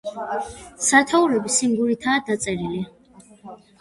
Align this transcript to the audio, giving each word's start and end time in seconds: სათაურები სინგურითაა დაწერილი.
სათაურები 0.85 1.53
სინგურითაა 1.57 2.25
დაწერილი. 2.31 2.85